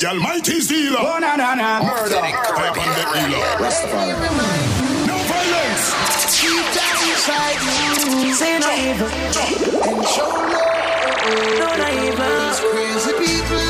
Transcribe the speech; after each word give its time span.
The 0.00 0.08
Almighty 0.08 0.60
Zealer. 0.60 0.96
Oh, 0.96 1.18
na, 1.20 1.36
na, 1.36 1.54
na. 1.54 1.84
Murder. 1.84 2.24
Pipe 2.24 2.72
and 2.72 2.92
the 2.96 3.04
healer. 3.20 3.44
Rastafari. 3.60 4.16
No 5.04 5.12
violence. 5.28 5.92
Deep 6.40 6.64
down 6.72 7.04
inside 7.04 7.60
you, 7.68 8.32
say 8.32 8.56
no 8.56 8.72
evil 8.80 9.12
and 9.12 10.00
show 10.08 10.24
love. 10.24 11.20
No, 11.60 11.68
no 11.76 11.88
evil. 12.00 12.32
These 12.32 12.64
crazy 12.72 13.12
people, 13.20 13.68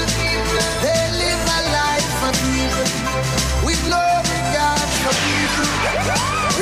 they 0.86 1.02
live 1.18 1.42
a 1.50 1.60
life 1.74 2.10
for 2.22 2.30
people 2.46 2.86
with 3.66 3.82
no 3.90 3.98
regard 3.98 4.86
for 5.02 5.14
people. 5.26 5.66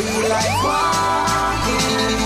Real 0.00 0.32
life 0.32 0.64
walking. 0.64 2.16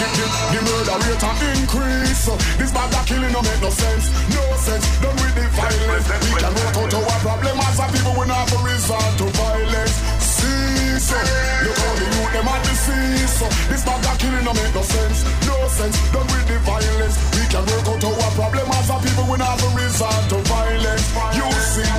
The, 0.00 0.06
the, 0.16 0.24
the 0.48 0.60
murder 0.64 0.96
rate 0.96 1.20
a 1.20 1.60
increase. 1.60 2.24
This 2.56 2.72
bad 2.72 2.88
a 2.88 3.04
killing 3.04 3.32
no 3.36 3.42
make 3.42 3.60
no 3.60 3.68
sense. 3.68 4.08
No 4.32 4.40
sense. 4.56 4.86
Done 5.04 5.12
with 5.20 5.33
the 5.33 5.33
violence. 5.74 6.08
We 6.24 6.40
can 6.40 6.52
work 6.54 6.76
out 6.76 6.94
our 6.94 7.18
problem 7.20 7.58
as 7.58 7.78
a 7.78 7.86
people 7.90 8.14
we 8.18 8.26
not 8.26 8.52
a 8.52 8.58
resort 8.62 9.12
to 9.18 9.26
violence. 9.34 9.96
See, 10.20 10.98
so 10.98 11.18
look 11.64 11.78
how 11.78 11.94
the 11.98 12.06
youth 12.14 12.32
them 12.32 12.48
are 12.48 12.62
deceased. 12.64 13.40
This 13.68 13.82
bad 13.84 14.04
a 14.04 14.12
killing 14.18 14.44
no 14.44 14.52
make 14.54 14.74
no 14.74 14.82
sense. 14.82 15.24
No 15.46 15.56
sense. 15.68 15.96
Done 16.12 16.26
with 16.26 16.46
the 16.46 16.58
violence. 16.62 17.16
We 17.34 17.42
can 17.50 17.64
work 17.66 17.86
out 17.88 18.04
our 18.04 18.30
problem 18.34 18.68
as 18.70 18.90
a 18.90 18.96
people 19.02 19.26
we 19.30 19.36
not 19.38 19.62
a 19.62 19.68
resort 19.74 20.22
to 20.30 20.38
violence. 20.48 21.06
You 21.34 21.48
see, 21.72 21.90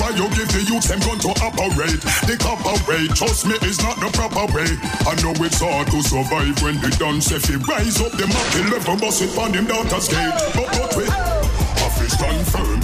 why 0.00 0.10
you 0.16 0.26
give 0.32 0.50
the 0.52 0.62
youth 0.68 0.86
them 0.88 1.00
gun 1.00 1.18
to 1.20 1.32
operate? 1.44 2.00
The 2.28 2.36
copper 2.38 2.76
way, 2.88 3.08
trust 3.12 3.46
me, 3.46 3.56
is 3.66 3.80
not 3.82 4.00
the 4.00 4.08
proper 4.12 4.46
way. 4.52 4.70
I 5.06 5.14
know 5.22 5.34
it's 5.44 5.60
hard 5.60 5.88
to 5.92 6.02
survive 6.02 6.60
when 6.62 6.80
they 6.80 6.90
done 6.96 7.20
say 7.20 7.38
fi 7.38 7.56
rise 7.56 8.00
up 8.00 8.12
the 8.12 8.26
level, 8.70 8.96
bust 8.96 9.22
it 9.22 9.36
on 9.38 9.52
them 9.52 9.66
daughter's 9.66 10.08
gate. 10.08 10.32
But 10.54 10.68
but 10.72 10.96
wait. 10.96 11.37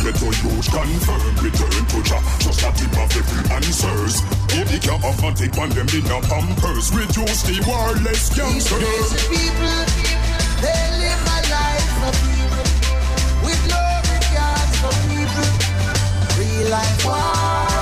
Your 0.04 0.12
youth 0.12 0.70
confirm, 0.70 1.34
return 1.42 1.86
to 1.88 2.02
Jah, 2.02 2.20
just 2.38 2.60
a 2.60 2.70
tip 2.76 2.92
of 2.92 3.16
every 3.16 3.54
answers. 3.56 4.20
Baby 4.48 4.78
care 4.78 5.00
of 5.00 5.24
and 5.24 5.34
take 5.34 5.56
on 5.56 5.70
them 5.70 5.88
in 5.88 6.04
a 6.04 6.20
pampers, 6.28 6.92
reduce 6.92 7.42
the 7.42 7.56
These 7.56 8.36
youngsters. 8.36 8.68
crazy 8.68 9.28
people, 9.32 9.80
they 10.60 10.84
live 11.00 11.24
a 11.24 11.40
life 11.48 11.88
for 12.04 12.12
people 12.20 12.66
with 13.48 13.62
no 13.72 13.80
regard 14.12 14.68
for 14.76 14.92
people. 15.08 15.48
Real 16.38 16.70
life 16.70 17.06
warning. 17.06 17.73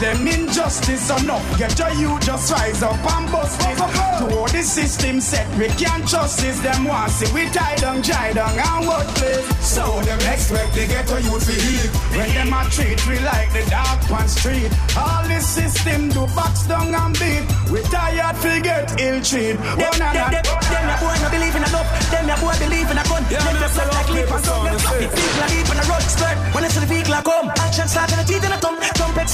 Them 0.00 0.26
injustice 0.26 1.10
enough. 1.22 1.58
Get 1.58 1.78
your 1.78 1.90
you 1.92 2.18
just 2.20 2.52
rise 2.52 2.82
up 2.82 2.96
and 2.96 3.30
bust 3.32 3.60
it. 3.62 3.76
To 3.76 4.36
all 4.36 4.48
the 4.48 4.62
system 4.62 5.20
set, 5.20 5.46
we 5.58 5.68
can't 5.68 6.06
trust 6.08 6.40
this. 6.40 6.60
Them 6.60 6.84
want 6.84 7.10
see 7.10 7.32
we 7.32 7.48
tie 7.50 7.76
down, 7.76 8.00
dry 8.02 8.32
down 8.32 8.58
and 8.58 8.86
worthless. 8.86 9.44
So 9.60 10.00
them 10.02 10.20
expect 10.32 10.74
they 10.74 10.86
get 10.86 11.10
a 11.10 11.20
youth 11.22 11.46
to 11.46 11.52
heal. 11.52 11.90
When 12.16 12.28
them 12.34 12.52
a 12.52 12.64
treat 12.70 13.00
we 13.06 13.18
like 13.20 13.52
the 13.52 13.64
dark 13.70 14.10
one 14.10 14.28
street. 14.28 14.70
All 14.96 15.24
the 15.28 15.40
system 15.40 16.08
do 16.08 16.26
box 16.34 16.66
down 16.66 16.94
and 16.94 17.14
beat. 17.18 17.44
We 17.70 17.82
tired 17.92 18.36
to 18.42 18.60
get 18.60 19.00
ill 19.00 19.20
treat. 19.22 19.56
Them, 19.56 19.92
them, 19.98 20.14
them, 20.14 20.44
them 20.44 20.84
ya 20.88 20.96
boy 21.00 21.16
no 21.22 21.28
believe 21.30 21.56
in 21.56 21.62
a 21.62 21.70
love. 21.72 21.88
Them 22.10 22.28
ya 22.28 22.36
boy 22.40 22.54
believe 22.58 22.90
in 22.90 22.98
a 22.98 23.04
gun. 23.04 23.22
Yeah, 23.30 23.44
Make 23.44 23.44
man, 23.44 23.54
them 23.54 23.62
that's 23.62 23.76
look 23.76 23.84
a 23.84 23.85
like 23.85 23.85
rock 23.85 23.85
leaf 23.85 23.85
paper 23.85 23.85
and 23.85 23.85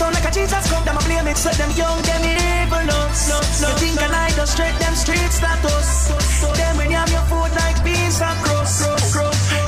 sound 0.03 0.15
like 0.15 0.27
a 0.27 0.33
Jesus 0.35 0.65
come. 0.71 0.85
Them 0.85 0.97
a 0.99 1.03
blame 1.07 1.29
it, 1.31 1.37
said 1.37 1.55
them 1.55 1.71
young, 1.79 2.01
them 2.03 2.23
evil 2.27 2.85
nuts. 2.91 3.31
You 3.63 3.71
think 3.81 3.97
I 4.03 4.09
like 4.19 4.35
the 4.35 4.47
straight 4.47 4.77
them 4.83 4.95
streets 4.95 5.37
status. 5.39 5.89
Them 6.59 6.77
when 6.79 6.91
you 6.91 6.97
have 6.97 7.13
your 7.17 7.27
food 7.31 7.53
like 7.63 7.79
beans 7.85 8.21
and 8.21 8.39
crust. 8.45 8.83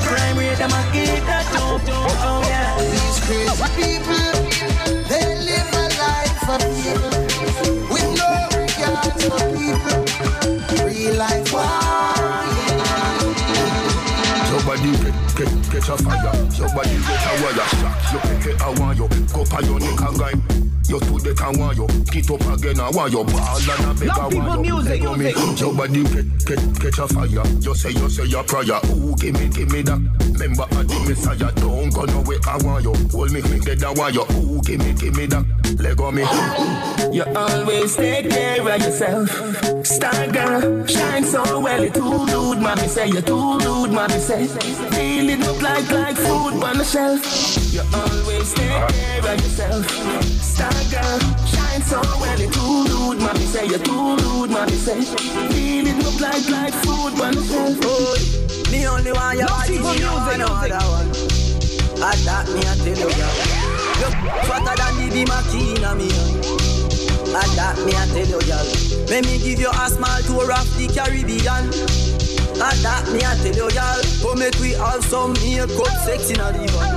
Crime 0.07 0.37
rate 0.37 0.57
them 0.57 0.73
a 0.79 0.81
get 0.93 1.23
that 1.29 1.45
dope. 1.53 1.87
Oh 2.27 2.41
yeah. 2.51 2.75
These 2.93 3.19
crazy 3.25 3.67
people, 3.79 4.27
they 5.09 5.27
live 5.49 5.71
a 5.81 5.85
life 6.03 6.37
for 6.47 6.59
people 6.75 7.15
with 7.91 8.09
no 8.19 8.29
regard 8.59 9.13
for 9.23 9.39
people. 9.55 10.04
Catch 15.79 15.89
a 15.89 16.03
fire. 16.03 16.35
Your 16.55 16.69
body 16.73 16.97
get 17.03 17.25
a 17.25 17.43
wire 17.43 17.67
shot. 17.67 18.13
You 18.13 18.19
pick 18.19 18.45
it, 18.53 18.61
I 18.61 18.69
want 18.79 18.97
you. 18.97 19.07
Go 19.33 19.43
pa 19.45 19.59
your 19.59 19.79
neck 19.79 20.01
and 20.01 20.19
guy. 20.19 20.31
You 20.87 20.99
to 20.99 21.17
the 21.17 21.33
can 21.33 21.57
want 21.57 21.77
you. 21.77 21.87
Get 22.13 22.29
up 22.29 22.45
again, 22.45 22.79
I 22.79 22.89
want 22.91 23.11
you. 23.11 23.23
Ball 23.25 23.57
and 23.57 23.85
a 23.89 23.93
beg, 23.97 24.09
I 24.09 24.27
want 24.29 24.65
you. 24.65 24.73
Music, 24.73 25.01
music. 25.01 25.59
Your 25.59 25.73
body 25.73 26.03
get, 26.03 26.45
get, 26.45 26.61
catch 26.77 26.99
a 26.99 27.07
fire. 27.09 27.47
You 27.59 27.73
say, 27.73 27.89
you 27.89 28.07
say 28.09 28.25
your 28.25 28.43
prayer. 28.43 28.79
Ooh, 28.93 29.15
give 29.17 29.33
me, 29.33 29.49
give 29.49 29.71
me 29.71 29.81
that. 29.81 29.99
Remember, 30.37 30.63
I 30.77 30.83
the 30.85 30.97
Messiah. 31.09 31.51
Don't 31.57 31.89
go 31.89 32.05
nowhere, 32.05 32.39
I 32.45 32.57
want 32.61 32.85
you. 32.85 32.93
Hold 33.11 33.31
me, 33.31 33.41
me 33.41 33.59
dead, 33.59 33.83
I 33.83 33.91
want 33.93 34.13
you. 34.13 34.25
Ooh, 34.37 34.61
give 34.61 34.79
me, 34.79 34.93
give 34.93 35.17
me 35.17 35.25
that. 35.25 35.43
Let 35.77 35.97
go 35.97 36.11
me. 36.11 36.23
You 37.11 37.23
always 37.35 37.95
take 37.95 38.29
care 38.29 38.61
of 38.61 38.81
yourself. 38.81 39.29
Star 39.85 40.27
girl, 40.27 40.85
shine 40.85 41.23
so 41.23 41.59
well. 41.59 41.83
You 41.83 41.89
too 41.91 42.25
rude, 42.25 42.59
mommy 42.59 42.87
say. 42.87 43.07
You 43.07 43.21
too 43.21 43.57
rude, 43.59 43.91
mommy 43.91 44.19
say. 44.19 44.47
Feeling 44.47 45.43
up 45.43 45.61
like 45.61 45.89
like 45.91 46.15
food 46.15 46.63
on 46.63 46.77
the 46.77 46.83
shelf. 46.83 47.21
You 47.73 47.81
always 47.93 48.53
take 48.53 48.67
care 48.67 49.19
of 49.19 49.39
yourself. 49.41 49.89
Star 50.41 50.71
girl, 50.91 51.19
shine 51.45 51.81
so 51.81 52.01
well. 52.19 52.39
You 52.39 52.49
too 52.49 52.85
rude, 52.89 53.19
mommy 53.19 53.45
say. 53.45 53.65
You 53.65 53.77
too 53.77 54.15
rude, 54.17 54.51
mommy 54.51 54.71
say. 54.73 55.01
Feeling 55.51 55.99
up 56.05 56.19
like 56.19 56.49
like 56.49 56.73
food 56.85 57.19
on 57.21 57.33
the 57.35 57.43
shelf. 57.43 57.77
Oh, 57.83 58.71
Me 58.71 58.87
only 58.87 59.11
want 59.11 59.37
your 59.37 59.47
body, 59.47 59.77
me 59.79 59.99
no 59.99 60.13
want 60.15 60.37
no 60.37 60.47
one. 60.47 61.09
I 62.01 62.15
that 62.25 62.47
me 62.53 62.59
I 62.59 62.75
tell 62.75 63.09
you, 63.09 63.15
girl. 63.15 63.64
Fatter 63.95 64.75
than 64.75 64.93
the 64.99 65.07
Bima 65.13 65.39
Kina 65.51 65.95
me. 65.95 66.09
I 67.35 67.47
that 67.55 67.77
me 67.85 67.93
I 67.95 68.05
tell 68.11 68.39
girl. 68.41 68.67
Let 69.07 69.25
me 69.25 69.37
give 69.39 69.59
you 69.59 69.69
a 69.69 69.89
small 69.89 70.19
tour 70.23 70.51
of 70.51 70.67
the 70.75 70.87
Caribbean. 70.91 71.71
I 72.59 72.75
that 72.83 73.07
me 73.11 73.19
I 73.23 73.35
tell 73.39 73.69
girl. 73.71 74.01
Come 74.21 74.39
make 74.39 74.59
we 74.59 74.71
have 74.73 75.03
some 75.05 75.33
makeup 75.33 75.95
sex 76.03 76.29
in 76.29 76.39
a 76.39 76.51
divan. 76.51 76.91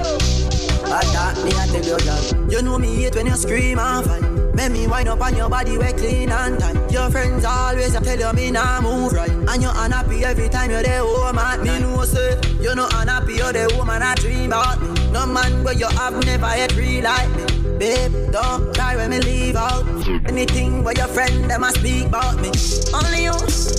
I 0.90 1.02
that 1.14 1.38
me 1.44 1.52
I 1.54 1.66
tell 1.70 1.98
girl. 1.98 2.50
You 2.50 2.62
know 2.62 2.78
me 2.78 2.94
hate 2.96 3.14
when 3.14 3.26
you 3.26 3.36
scream 3.36 3.78
and 3.78 4.04
fight. 4.04 4.54
Make 4.54 4.72
me 4.72 4.86
wind 4.88 5.08
up 5.08 5.20
on 5.20 5.36
your 5.36 5.48
body 5.48 5.78
we 5.78 5.92
clean 5.92 6.30
and 6.30 6.58
tight. 6.58 6.90
Your 6.90 7.10
friends 7.10 7.44
always 7.44 7.92
tell 7.94 8.18
you 8.18 8.32
me 8.32 8.50
nah 8.50 8.80
move 8.80 9.12
right. 9.12 9.30
And 9.30 9.62
you 9.62 9.70
unhappy 9.72 10.24
every 10.24 10.48
time 10.48 10.72
you're 10.72 10.82
there 10.82 11.02
home 11.02 11.38
at 11.38 11.60
me. 11.60 11.78
know 11.78 12.02
say 12.02 12.40
you 12.60 12.74
no 12.74 12.88
unhappy 12.92 13.34
you're 13.34 13.52
the 13.52 13.72
woman 13.76 14.02
I 14.02 14.14
dream 14.16 14.50
about. 14.50 14.87
No 15.12 15.26
man 15.26 15.64
where 15.64 15.74
you 15.74 15.86
have 15.86 16.24
never 16.24 16.46
yet 16.56 16.76
real 16.76 17.04
like 17.04 17.30
me. 17.36 17.44
Babe, 17.78 18.12
don't 18.32 18.74
cry 18.74 18.96
when 18.96 19.10
me 19.10 19.20
leave 19.20 19.56
out. 19.56 19.86
Anything 20.26 20.84
where 20.84 20.94
your 20.94 21.08
friend 21.08 21.48
them 21.50 21.64
a 21.64 21.70
speak 21.70 22.06
about 22.06 22.36
me. 22.40 22.50
Only 22.92 23.24
you, 23.24 23.36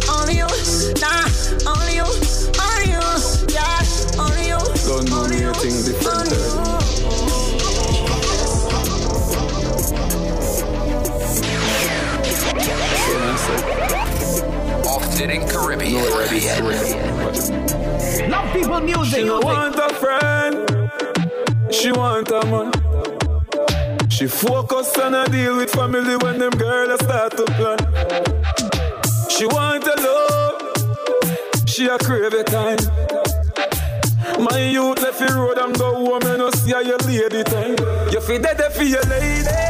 only 0.10 0.38
you, 0.38 0.48
She 24.20 24.28
focus 24.28 24.98
on 24.98 25.14
a 25.14 25.26
deal 25.30 25.56
with 25.56 25.72
family 25.72 26.18
when 26.18 26.40
them 26.40 26.50
girls 26.50 27.00
start 27.00 27.38
to 27.38 27.46
plan. 27.56 27.78
She 29.30 29.46
want 29.46 29.88
a 29.88 29.96
love. 29.96 31.66
She 31.66 31.88
a 31.88 31.98
crave 31.98 32.34
a 32.34 32.44
time. 32.44 32.80
My 34.44 34.60
youth 34.60 35.02
left 35.02 35.20
the 35.20 35.34
road 35.34 35.58
and 35.58 35.74
go 35.80 35.96
home 35.96 36.22
and 36.24 36.38
no 36.38 36.52
see 36.52 36.72
how 36.74 36.82
your 36.82 36.98
lady 36.98 37.46
time. 37.46 37.78
You 38.12 38.20
feel 38.20 38.42
dead 38.42 38.62
for 38.74 38.84
your 38.84 39.04
lady. 39.04 39.69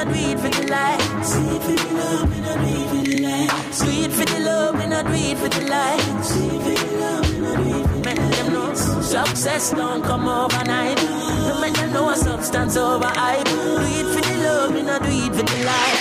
I 0.00 0.04
do 0.04 0.12
it 0.14 0.40
for 0.40 0.48
the 0.48 0.66
lights. 0.66 1.34
Do 1.34 1.40
it 1.44 1.60
for 1.60 1.76
the 1.76 1.92
love, 1.92 2.32
and 2.32 2.46
I 2.46 2.56
do 2.64 2.72
for 2.88 3.04
the 3.04 3.16
lights. 3.20 3.80
Do 3.84 3.90
it 3.90 4.12
for 4.12 4.24
the 4.24 4.40
love, 4.40 4.80
and 4.80 4.94
I 4.94 5.02
do 5.02 5.36
for 5.36 5.48
the 5.50 5.60
lights. 5.68 6.28
Do 6.32 6.40
it 6.40 6.62
for 6.64 6.72
the 6.72 6.88
love, 6.96 7.28
and 7.28 7.44
I 7.44 7.48
do 7.60 7.84
for 7.84 7.92
the 7.92 8.00
lights. 8.00 8.06
Make 8.06 8.16
them 8.16 8.48
know 8.54 8.74
success 8.74 9.72
don't 9.72 10.02
come 10.02 10.26
overnight. 10.26 11.02
No 11.04 11.60
make 11.60 11.74
them 11.74 11.92
know 11.92 12.08
a 12.08 12.16
substance 12.16 12.78
over 12.78 13.12
hype. 13.12 13.44
Do 13.44 13.52
it 13.52 14.06
for 14.14 14.22
the 14.26 14.36
love, 14.42 14.74
and 14.74 14.90
I 14.90 14.98
do 15.00 15.10
it 15.10 15.34
for 15.36 15.42
the 15.42 15.64
light. 15.68 15.98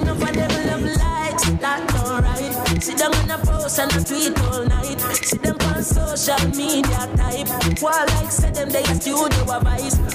Enough 0.00 0.22
of 0.22 0.32
them 0.34 0.52
love 0.66 0.84
likes, 0.96 1.44
that's 1.60 1.94
alright. 2.00 2.82
Sit 2.82 2.96
down 2.96 3.14
on 3.14 3.30
a 3.32 3.38
post 3.44 3.78
and 3.78 3.92
a 3.92 4.02
tweet 4.02 4.40
all 4.48 4.64
night. 4.64 4.98
See 5.12 5.36
them 5.36 5.56
on 5.60 5.82
social 5.82 6.48
media 6.56 7.06
type. 7.18 7.48
While 7.82 8.06
like 8.16 8.30
say 8.30 8.50
them 8.50 8.70
they 8.70 8.82
a 8.82 8.94
studio 8.94 9.42
advice. 9.52 9.98
Oh 10.00 10.13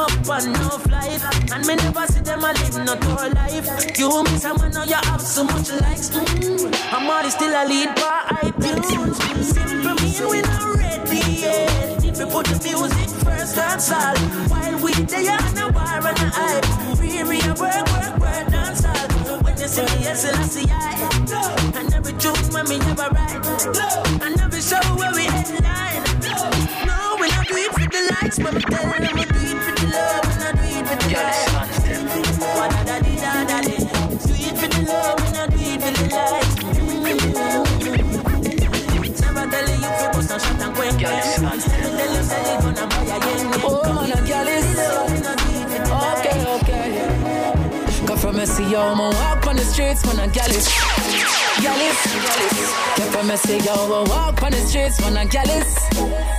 up 0.00 0.28
on 0.28 0.52
no 0.52 0.68
flight. 0.84 1.20
And 1.52 1.66
me 1.66 1.74
never 1.76 2.06
see 2.06 2.20
them 2.20 2.40
a 2.40 2.52
live 2.52 2.76
no 2.84 2.94
tour 2.96 3.28
life. 3.30 3.98
You 3.98 4.22
miss 4.24 4.42
someone 4.42 4.72
now 4.72 4.84
you 4.84 4.94
have 4.94 5.20
so 5.20 5.44
much 5.44 5.70
likes. 5.80 6.10
Mm. 6.10 6.92
I'm 6.92 7.08
already 7.08 7.30
still 7.30 7.52
a 7.52 7.62
lead 7.68 7.94
by 7.94 8.20
iTunes. 8.42 9.16
Simple 9.44 9.94
mean 10.02 10.24
we 10.30 10.40
not 10.42 10.76
ready 10.76 11.40
yet. 11.40 12.02
We 12.02 12.24
put 12.26 12.46
the 12.46 12.58
music 12.64 13.10
first, 13.24 13.56
that's 13.56 13.92
all. 13.92 14.16
While 14.50 14.78
we 14.82 14.92
there 14.92 15.38
on 15.38 15.58
a 15.58 15.72
bar 15.72 16.06
and 16.08 16.18
a 16.18 16.28
hype. 16.36 16.66
Me 17.00 17.38
a 17.42 17.54
work, 17.54 17.86
work, 17.92 18.18
work, 18.18 18.46
dance 18.50 18.84
all. 18.84 19.38
When 19.42 19.56
you 19.58 19.68
see 19.68 19.82
me, 19.82 19.96
yes, 20.00 20.24
and 20.24 20.36
I 20.36 20.42
see 20.44 20.66
I. 20.70 20.90
And 21.78 21.94
every 21.94 22.12
tune 22.14 22.34
when 22.52 22.68
me 22.68 22.78
never 22.78 23.19
yo, 48.70 48.94
man, 48.94 49.12
walk 49.14 49.46
on 49.46 49.56
the 49.56 49.64
streets, 49.64 50.04
man, 50.06 50.18
a 50.20 50.32
girl 50.32 50.46
is, 50.46 50.68
girl 51.60 51.80
is, 51.82 51.98
Come 52.96 53.10
from 53.12 53.26
me, 53.26 53.36
see 53.36 53.58
yo, 53.58 53.74
man, 53.88 54.08
walk 54.08 54.42
on 54.42 54.52
the 54.52 54.58
streets, 54.58 55.00
man, 55.00 55.16
a 55.16 55.26
girl 55.26 55.50
is, 55.50 55.76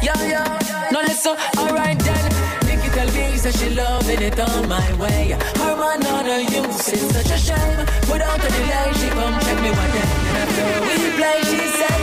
yo, 0.02 0.14
yo. 0.32 0.44
No 0.92 1.02
listen, 1.02 1.36
alright 1.58 2.00
then. 2.00 2.26
Nikki 2.66 2.90
tell 2.90 3.08
me 3.12 3.38
say 3.38 3.52
she 3.52 3.70
loving 3.72 4.22
it 4.22 4.40
on 4.40 4.68
my 4.68 4.94
way. 4.96 5.32
Her 5.60 5.76
man 5.76 6.06
on 6.06 6.26
her 6.26 6.42
use, 6.42 6.88
it's 6.90 7.14
such 7.14 7.32
a 7.32 7.38
shame. 7.38 7.78
Without 8.12 8.40
a 8.40 8.50
delay, 8.50 8.92
she 9.00 9.10
come 9.10 9.40
check 9.42 9.62
me 9.62 9.72
one 9.72 9.92
day. 9.92 10.08
And 10.28 10.38
after 10.38 10.82
we 10.88 11.12
play, 11.18 11.40
she 11.44 11.68
say. 11.78 12.01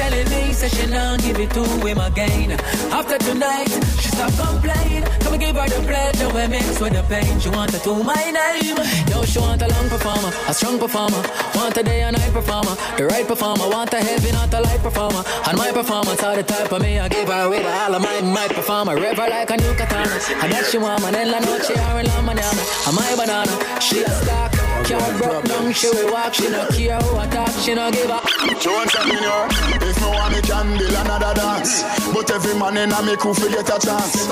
Telling 0.00 0.30
me, 0.30 0.52
say 0.54 0.68
she 0.72 0.86
not 0.86 1.20
give 1.20 1.38
it 1.38 1.50
to 1.50 1.62
him 1.62 1.98
again. 1.98 2.52
After 2.88 3.18
tonight, 3.18 3.68
she 4.00 4.08
stop 4.08 4.32
complaining. 4.32 5.04
Come 5.20 5.34
and 5.34 5.42
give 5.42 5.56
her 5.56 5.68
the 5.68 5.80
pleasure 5.84 6.28
we 6.32 6.46
mix 6.48 6.80
with 6.80 6.94
the 6.94 7.02
pain. 7.04 7.38
She 7.38 7.50
want 7.50 7.70
to 7.70 7.92
my 8.02 8.24
name. 8.32 8.80
Yo, 9.12 9.22
she 9.28 9.38
want 9.38 9.60
a 9.60 9.68
long 9.68 9.90
performer, 9.90 10.32
a 10.48 10.54
strong 10.54 10.78
performer. 10.78 11.20
Want 11.54 11.76
a 11.76 11.82
day 11.82 12.00
and 12.00 12.16
night 12.16 12.32
performer, 12.32 12.74
the 12.96 13.04
right 13.12 13.28
performer. 13.28 13.68
Want 13.68 13.92
a 13.92 14.00
heavy, 14.00 14.32
not 14.32 14.54
a 14.54 14.60
light 14.60 14.80
performer. 14.80 15.22
And 15.46 15.58
my 15.58 15.70
performance 15.70 16.22
are 16.22 16.36
the 16.36 16.44
type 16.44 16.72
of 16.72 16.80
me 16.80 16.98
I 16.98 17.06
give 17.10 17.28
her 17.28 17.50
with 17.50 17.66
all 17.66 17.94
of 17.94 18.00
my 18.00 18.22
my 18.22 18.48
performer. 18.48 18.94
River 18.94 19.28
like 19.28 19.50
a 19.50 19.56
new 19.58 19.74
katana. 19.74 20.16
And 20.40 20.50
that 20.50 20.64
she 20.70 20.78
want 20.78 21.02
man, 21.02 21.14
and 21.14 21.28
I 21.28 21.40
know 21.40 21.58
she 21.60 21.74
are 21.74 22.00
in 22.00 22.06
love, 22.06 22.24
man. 22.24 22.38
And 22.40 22.96
my 22.96 23.12
banana, 23.20 23.52
she 23.82 24.00
a 24.00 24.08
stock. 24.08 24.52
Can't 24.84 25.18
broke 25.22 25.44
down, 25.44 25.72
she 25.74 25.90
will 25.90 26.10
walk. 26.10 26.32
She 26.32 26.48
no 26.48 26.66
care 26.68 26.96
who 26.96 27.16
she 27.60 27.74
no 27.74 27.90
give 27.90 28.10
up. 28.10 28.24
Jones 28.60 28.94
and 28.96 29.10
Minior, 29.10 29.46
if 29.82 30.00
no 30.00 30.10
one 30.10 30.32
can 30.42 30.78
build 30.78 30.94
another 30.94 31.34
dance. 31.34 31.82
But 32.12 32.30
every 32.30 32.54
man 32.58 32.76
in 32.76 32.92
a 32.92 33.02
me 33.02 33.16
crew 33.16 33.34
get 33.34 33.68
a 33.68 33.78
chance. 33.78 34.28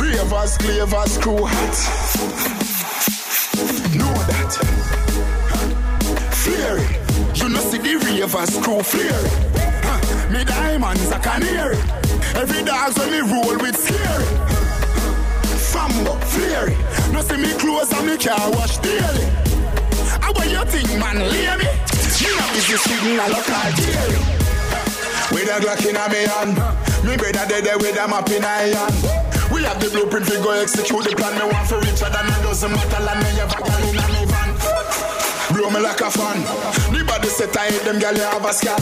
Ravers, 0.00 0.58
clavers, 0.58 1.18
crew 1.18 1.46
hot. 1.46 1.76
Know 3.94 4.12
that. 4.26 4.52
It. 6.44 7.38
You 7.38 7.48
know 7.48 7.60
see 7.60 7.78
the 7.78 7.96
ravers 7.96 8.56
crew. 8.58 8.82
Huh. 8.82 10.32
Me 10.32 10.44
diamonds 10.44 11.10
a 11.10 11.18
canary. 11.20 11.76
Every 12.34 12.64
dog's 12.64 12.98
when 12.98 13.10
me 13.10 13.20
roll 13.20 13.58
with 13.58 13.76
scary. 13.76 14.24
Fambo, 15.70 16.18
it. 16.34 17.12
No 17.12 17.20
see 17.20 17.36
me 17.36 17.52
clothes 17.58 17.92
and 17.92 18.06
me 18.06 18.16
car 18.16 18.50
wash 18.50 18.78
daily. 18.78 19.24
How 20.20 20.30
about 20.30 20.50
you 20.50 20.64
think, 20.64 20.88
man? 20.98 21.18
Leave 21.30 21.58
me. 21.58 21.91
Me 22.22 22.30
not 22.38 22.50
busy 22.54 22.76
signal 22.78 23.34
a 23.34 23.40
car 23.42 23.70
daily. 23.74 24.22
With 25.34 25.50
a 25.50 25.58
Glock 25.58 25.82
in 25.82 25.98
a 25.98 26.06
me 26.06 26.22
hand. 26.30 26.54
Me 27.02 27.16
brother 27.18 27.46
dead 27.50 27.64
there 27.66 27.78
with 27.78 27.98
a 27.98 28.06
map 28.06 28.30
in 28.30 28.46
a 28.46 28.46
hand. 28.46 28.94
We 29.50 29.66
have 29.66 29.82
the 29.82 29.90
blueprint 29.90 30.30
we 30.30 30.36
go 30.38 30.54
execute 30.54 31.02
the 31.02 31.16
plan. 31.18 31.34
Me 31.34 31.50
want 31.50 31.66
for 31.66 31.82
richer 31.82 32.06
than 32.06 32.30
a 32.30 32.36
dozen 32.46 32.70
metal 32.70 33.08
And 33.10 33.18
me 33.18 33.30
have 33.42 33.50
a 33.50 33.58
gal 33.58 33.82
in 33.90 33.98
a 33.98 34.06
me 34.14 34.22
van. 34.30 34.50
Blow 35.50 35.70
me 35.74 35.80
like 35.82 36.00
a 36.00 36.10
fan. 36.14 36.38
The 36.94 37.02
body 37.02 37.26
set 37.26 37.56
I 37.58 37.74
hate 37.74 37.82
them 37.82 37.98
gal 37.98 38.14
you 38.14 38.22
have 38.22 38.46
a 38.46 38.52
scan. 38.54 38.78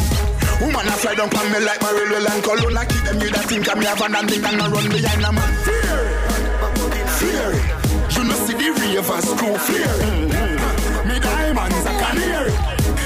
Woman 0.60 0.84
a 0.84 0.94
fly 1.00 1.16
down 1.16 1.32
on 1.32 1.46
me 1.48 1.64
like 1.64 1.80
my 1.80 1.96
railway 1.96 2.20
line. 2.20 2.42
Cologne 2.44 2.76
I 2.76 2.84
keep 2.84 3.08
them 3.08 3.24
you 3.24 3.32
that 3.32 3.48
think 3.48 3.64
I'm 3.72 3.80
me 3.80 3.86
have 3.88 4.04
an 4.04 4.20
and 4.20 4.28
think 4.28 4.44
I'm 4.44 4.60
a 4.60 4.68
run 4.68 4.84
behind 4.92 5.24
a 5.24 5.32
man. 5.32 5.52
Fear. 5.64 5.96
Fear. 7.16 7.56
You 8.12 8.22
know 8.28 8.36
see 8.44 8.52
the 8.52 8.68
ravers 8.68 9.32
crew 9.32 9.56
fear. 9.64 9.88
canary 10.30 10.59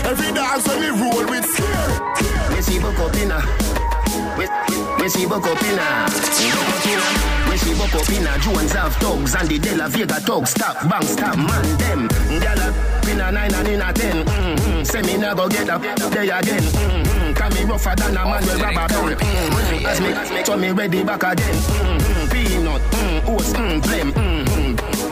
Every 0.04 0.32
dog 0.32 0.66
when 0.66 0.80
me 0.80 0.88
roll 0.88 1.24
with 1.26 1.44
scare 1.46 1.90
When 2.52 2.62
she 2.62 2.78
buck 2.78 2.98
up 2.98 3.16
in 3.16 3.30
when, 4.36 5.10
she 5.10 5.26
buck 5.26 5.44
up 5.44 5.62
in 5.62 5.78
When 7.48 7.58
she 7.58 7.74
Jones 8.40 8.72
have 8.72 8.94
thugs 8.96 9.34
And 9.34 9.48
the 9.48 9.58
De 9.58 9.76
La 9.76 9.88
Vega 9.88 10.14
thugs 10.20 10.50
Stop, 10.50 10.88
bang, 10.88 11.02
stop, 11.02 11.36
man, 11.36 11.78
them 11.78 12.08
Gyal 12.40 12.94
in 13.10 13.20
a 13.20 13.30
nine 13.30 13.54
and 13.54 13.68
in 13.68 13.80
a 13.80 13.92
ten 13.92 14.24
mm-hmm. 14.24 14.82
Say 14.82 15.02
me 15.02 15.16
nah 15.18 15.34
go 15.34 15.48
get 15.48 15.68
up 15.68 15.82
there 15.82 16.22
again 16.22 16.62
mm-hmm. 16.62 17.32
Cause 17.34 17.54
me 17.54 17.64
rougher 17.64 17.94
than 17.96 18.16
a 18.16 18.24
man 18.24 18.42
with 18.42 18.60
rubber 18.60 18.88
tongue 18.88 19.10
mm-hmm. 19.10 19.86
As 19.86 20.00
me, 20.00 20.08
as 20.08 20.30
me, 20.30 20.44
so 20.44 20.56
me 20.56 20.70
ready 20.70 21.04
back 21.04 21.22
again 21.22 21.54
mm-hmm. 21.54 22.30
Peanut, 22.32 22.82
mm, 22.82 23.28
oats, 23.28 23.52
mm, 23.52 23.80
blem, 23.82 24.12
mm-hmm. 24.12 24.33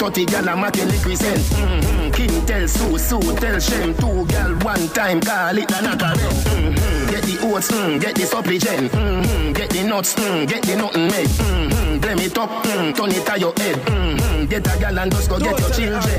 30 0.02 0.26
gal 0.26 0.48
a 0.48 0.56
making 0.56 0.88
liquid 0.88 1.16
send. 1.16 1.38
Mm-hmm. 1.38 2.10
King 2.10 2.44
tell 2.44 2.66
Sue, 2.66 2.98
Sue 2.98 3.36
tell 3.38 3.60
Shem. 3.60 3.94
Two 3.94 4.26
gal 4.26 4.50
one 4.66 4.88
time 4.88 5.20
call 5.20 5.56
it 5.56 5.70
a 5.70 5.78
knock 5.80 6.02
a 6.02 6.10
mm-hmm. 6.18 7.06
Get 7.06 7.22
the 7.22 7.38
oats, 7.46 7.70
mm, 7.70 8.00
get 8.00 8.16
the 8.16 8.26
supplicant. 8.26 8.90
Mm-hmm. 8.90 9.52
Get 9.52 9.70
the 9.70 9.84
nuts, 9.84 10.14
mm, 10.16 10.48
get 10.48 10.62
the 10.64 10.74
nothing 10.74 11.06
made. 11.06 11.28
Mm-hmm. 11.28 12.00
Blame 12.00 12.18
it 12.18 12.36
up, 12.36 12.50
mm, 12.50 12.96
turn 12.96 13.10
it 13.14 13.24
to 13.24 13.38
your 13.38 13.54
head. 13.54 13.76
Mm-hmm. 13.78 14.46
Get 14.46 14.66
a 14.66 14.80
gal 14.80 14.98
and 14.98 15.12
just 15.12 15.30
go 15.30 15.38
get 15.38 15.58
your 15.60 15.70
children. 15.70 16.18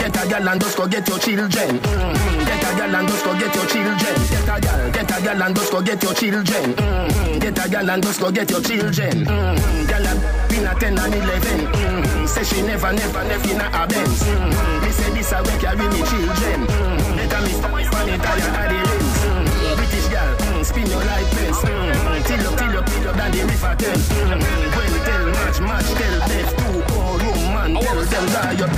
Get 0.00 0.16
a 0.16 0.24
gal 0.24 0.48
and 0.48 0.60
just 0.62 0.76
go 0.78 0.88
get 0.88 1.06
your 1.06 1.18
children. 1.18 1.76
Get 2.48 2.64
a 2.64 2.70
gal 2.72 2.96
and 2.96 3.08
just 3.08 3.24
go 3.26 3.32
get 3.36 3.54
your 3.54 3.66
children. 3.68 4.16
Get 4.32 4.48
a 4.48 4.60
gal, 4.64 4.90
get 4.96 5.12
a 5.12 5.16
gal 5.20 5.42
and 5.42 5.54
just 5.54 5.70
go 5.70 5.82
get 5.82 6.02
your 6.02 6.14
children. 6.14 6.72
Mm-hmm. 6.72 7.38
Get 7.38 7.66
a 7.66 7.68
gal 7.68 7.90
and 7.90 8.02
just 8.02 8.20
go 8.20 8.32
get 8.32 8.50
your 8.50 8.62
children. 8.62 9.28
Mm-hmm. 9.28 9.88
Gal 9.92 10.06
a 10.08 10.43
been 10.64 10.76
a 10.76 10.80
10 10.80 10.98
and 10.98 11.14
11. 11.14 11.66
Mm-hmm. 11.66 12.26
Say 12.26 12.44
she 12.44 12.62
never, 12.62 12.92
never, 12.92 13.24
never 13.24 13.48
in 13.50 13.60
a 13.60 13.86
Benz. 13.86 14.22
Mm-hmm. 14.22 14.84
Me 14.84 14.90
say 14.90 15.10
this 15.12 15.32
a 15.32 15.42
way 15.42 15.56
carry 15.60 15.86
me 15.88 16.00
children. 16.08 16.60
Mm-hmm. 16.64 17.16
Better 17.16 17.40
me 17.44 17.52
stop 17.52 17.72
on 17.72 18.06
the 18.08 18.16
tire 18.16 18.48
of 18.48 18.68
the 18.72 18.78
lens. 18.80 19.14
Mm-hmm. 19.24 19.76
British 19.76 20.08
gal, 20.08 20.32
mm, 20.36 20.64
spin 20.64 20.86
your 20.88 21.04
life 21.04 21.28
fence. 21.36 21.60
Mm-hmm. 21.60 22.22
Till 22.24 22.46
up, 22.48 22.54
till 22.56 22.78
up, 22.78 22.86
till 22.86 23.08
up, 23.08 23.16
down 23.16 23.30
the 23.32 23.40
river 23.44 23.74
Thames. 23.76 24.08
Mm-hmm. 24.08 24.40
When 24.74 24.92
tell 25.04 25.24
match, 25.36 25.60
match, 25.60 25.88
tell 26.00 26.16
death. 26.28 26.50
Two, 26.56 26.80
room, 27.20 27.40
man, 27.52 27.70
tell 27.76 28.00
them 28.00 28.26
die 28.32 28.56
your. 28.56 28.70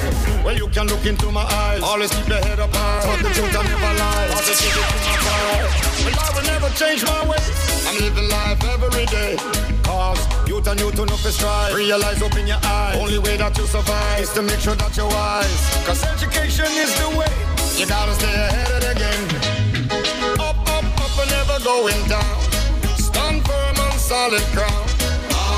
Well, 0.45 0.57
you 0.57 0.69
can 0.69 0.87
look 0.87 1.07
into 1.07 1.31
my 1.31 1.45
eyes. 1.45 1.83
Always 1.83 2.11
keep 2.11 2.29
your 2.29 2.43
head 2.43 2.59
up 2.59 2.75
high. 2.75 3.03
Talk 3.07 3.19
the 3.23 3.31
truth, 3.31 3.55
I 3.55 3.63
never 3.63 3.93
lie. 3.95 4.29
Positivity 4.35 4.75
to 4.75 5.07
my 5.07 5.17
fire. 5.23 5.67
Well, 6.03 6.19
I 6.19 6.29
will 6.35 6.47
never 6.51 6.71
change 6.75 7.05
my 7.05 7.21
ways. 7.31 7.87
I'm 7.87 7.95
living 8.03 8.29
life 8.29 8.65
every 8.75 9.07
day. 9.07 9.76
Cause 9.97 10.21
youth 10.47 10.67
and 10.69 10.79
youth 10.79 10.99
enough 10.99 11.25
is 11.25 11.37
strive. 11.37 11.75
Realize, 11.75 12.21
open 12.21 12.47
your 12.47 12.59
eyes. 12.65 12.99
Only 13.01 13.19
way 13.19 13.39
that 13.39 13.57
you 13.57 13.65
survive 13.67 14.21
is 14.21 14.31
to 14.35 14.43
make 14.43 14.61
sure 14.61 14.75
that 14.75 14.95
you're 14.95 15.09
wise. 15.09 15.61
Cause 15.87 16.05
education 16.05 16.67
is 16.85 16.93
the 17.01 17.09
way. 17.17 17.33
You 17.81 17.87
gotta 17.87 18.13
stay 18.13 18.29
ahead 18.29 18.71
of 18.77 18.83
the 18.85 18.93
game. 18.93 19.27
Up, 20.39 20.59
up, 20.69 20.85
up, 21.01 21.19
and 21.19 21.31
never 21.31 21.59
going 21.65 21.97
down. 22.13 22.41
Stand 23.01 23.41
firm 23.49 23.77
on 23.89 23.93
solid 23.99 24.45
ground. 24.53 24.85
ah, 25.33 25.57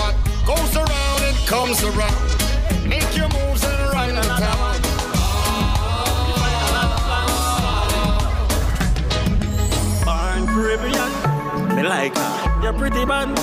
What 0.00 0.14
goes 0.48 0.76
around, 0.76 1.20
it 1.28 1.36
comes 1.46 1.84
around. 1.84 2.39
Like 11.90 12.16
her. 12.16 12.62
You're 12.62 12.72
pretty 12.72 13.04
man. 13.04 13.34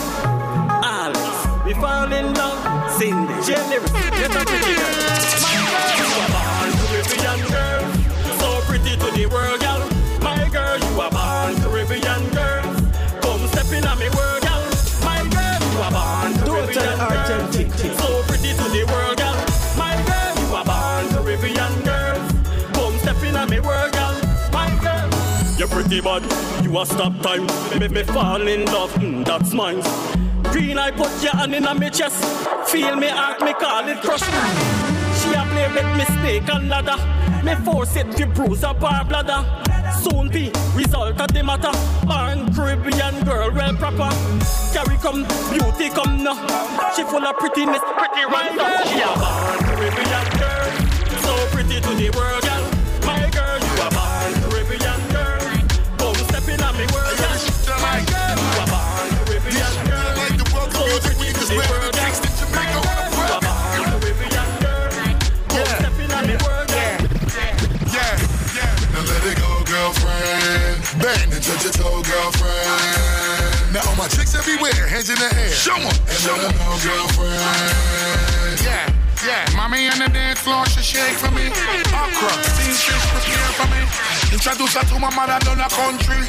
Alice, 0.82 1.66
we 1.66 1.74
fall 1.74 2.12
in 2.14 2.34
love. 2.34 2.92
Cindy, 2.98 3.36
Jenny, 3.46 3.78
get 4.20 4.36
a 4.40 4.44
pretty 4.48 4.74
girl. 4.80 4.96
My 5.44 5.56
girl, 5.68 5.92
you 6.00 6.08
are 6.24 6.32
born 6.36 6.72
Caribbean 6.80 7.42
girl. 7.52 7.84
So 8.40 8.48
pretty 8.68 8.94
to 9.02 9.08
the 9.18 9.26
world, 9.34 9.60
girl. 9.60 9.82
My 10.28 10.48
girl, 10.56 10.78
you 10.86 11.02
are 11.04 11.12
born 11.12 11.54
Caribbean 11.62 12.24
girl. 12.34 12.57
Pretty 25.88 26.02
bad. 26.02 26.24
You 26.64 26.80
a 26.80 26.86
stop 26.86 27.14
time. 27.22 27.48
make 27.80 27.92
me 27.92 28.04
fall 28.04 28.46
in 28.48 28.66
love. 28.66 28.94
Mm, 28.96 29.26
that's 29.26 29.54
mine. 29.54 29.82
Green, 30.52 30.78
I 30.78 30.92
put 30.92 31.12
your 31.24 31.36
hand 31.36 31.56
in 31.56 31.64
me 31.80 31.90
chest. 31.90 32.24
Feel 32.70 32.96
me 32.96 33.08
heart, 33.08 33.42
me 33.42 33.54
call 33.54 33.88
it 33.88 34.02
crush. 34.02 34.24
She 35.20 35.34
a 35.34 35.44
play 35.48 35.68
with 35.74 35.98
me 35.98 36.06
snake 36.18 36.50
and 36.50 36.70
ladder. 36.70 36.98
Me 37.44 37.56
force 37.64 37.96
it 37.96 38.12
to 38.18 38.26
bruise 38.28 38.64
up 38.64 38.82
her 38.82 39.04
bladder. 39.06 39.46
Soon 40.02 40.30
be 40.30 40.52
result 40.76 41.20
of 41.20 41.34
the 41.34 41.44
matter. 41.44 41.72
Born 42.06 42.54
Caribbean 42.54 43.24
girl, 43.24 43.52
well 43.54 43.74
proper. 43.76 44.10
Carry 44.74 44.98
come, 44.98 45.24
beauty 45.52 45.90
come 45.90 46.24
now. 46.24 46.36
She 46.96 47.04
full 47.04 47.26
of 47.26 47.38
prettiness, 47.38 47.82
pretty 47.96 48.26
right 48.26 48.54
now. 48.56 48.84
She 48.84 49.00
a 49.00 49.12
born 49.16 49.60
Caribbean 49.64 50.28
girl, 50.40 50.70
so 51.24 51.34
pretty 51.56 51.80
to 51.80 51.96
the 51.96 52.10
world, 52.18 52.42
girl. 52.44 52.67
Girlfriend. 74.08 74.16
Now 74.16 74.16
all 74.16 74.16
my 74.16 74.16
chicks 74.16 74.36
everywhere, 74.36 74.88
hands 74.88 75.10
in 75.10 75.16
the 75.16 75.36
air. 75.36 75.52
Show 75.52 75.76
'em. 75.76 75.84
And 75.84 76.26
let 76.26 76.40
'em 76.40 76.58
know, 76.58 76.78
girlfriend. 76.84 78.62
Yeah. 78.64 78.94
Yeah, 79.26 79.46
mommy 79.58 79.90
on 79.90 79.98
the 80.00 80.08
dance 80.10 80.40
floor, 80.40 80.64
she 80.68 80.82
shake 80.82 81.18
for 81.18 81.32
me. 81.32 81.48
Okra, 81.50 82.32
steamed 82.54 82.78
fish 82.78 83.06
prepare 83.12 83.52
for 83.58 83.68
me. 83.68 83.82
Introduce 84.32 84.74
her 84.76 84.86
to 84.86 85.00
my 85.00 85.10
mother 85.16 85.40
down 85.44 85.58
the 85.58 85.68
country. 85.74 86.22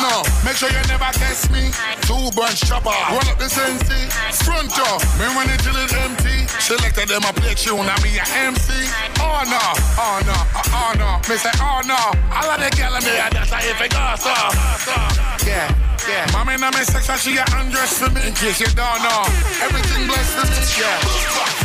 No, 0.00 0.22
make 0.44 0.56
sure 0.56 0.70
you 0.70 0.80
never 0.88 1.10
test 1.12 1.50
me. 1.50 1.72
Two 2.02 2.30
bunch 2.30 2.60
chopper, 2.60 2.94
roll 3.10 3.26
up 3.28 3.38
the 3.38 3.50
sensi. 3.50 4.08
Front 4.44 4.74
door, 4.74 4.98
me 5.18 5.26
when 5.34 5.50
it 5.50 5.60
till 5.60 5.76
it 5.76 5.92
empty. 5.92 6.46
Selected 6.60 7.08
them 7.08 7.24
a 7.24 7.32
play 7.32 7.54
tune, 7.54 7.88
I 7.90 7.98
be 8.00 8.16
a 8.16 8.24
MC. 8.48 8.88
Oh 9.20 9.42
no, 9.44 9.60
oh 9.98 10.20
no, 10.24 10.38
oh, 10.56 10.78
oh 10.80 10.92
no. 10.96 11.20
Me 11.28 11.36
say 11.36 11.50
oh 11.60 11.82
no, 11.84 11.98
all 12.32 12.48
of 12.48 12.60
the 12.60 12.70
girl 12.76 12.94
in 12.94 13.04
me, 13.04 13.12
that's 13.34 13.50
how 13.50 13.60
if 13.60 13.80
it 13.80 13.90
goes 13.90 14.22
so. 14.22 15.44
Yeah. 15.44 15.91
Yeah, 16.08 16.26
mommy 16.32 16.54
in 16.54 16.60
my 16.60 16.70
section, 16.82 17.16
she 17.18 17.34
get 17.34 17.46
undressed 17.54 18.02
for 18.02 18.10
me. 18.10 18.26
In 18.26 18.34
case 18.34 18.58
you 18.58 18.66
don't 18.74 19.00
know, 19.02 19.22
everything 19.62 20.06
blessed 20.10 20.34
for 20.34 20.46
me. 20.50 20.58
Yeah, 20.78 20.98